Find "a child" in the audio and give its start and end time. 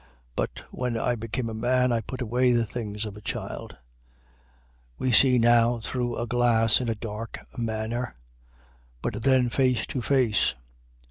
3.15-3.73